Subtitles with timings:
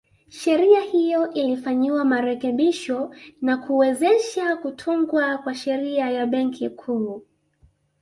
[0.29, 7.25] Sheria hiyo ilifanyiwa marekebisho na kuwezesha kutungwa kwa Sheria ya Benki Kuu